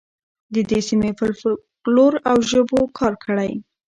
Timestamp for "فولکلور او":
1.39-2.37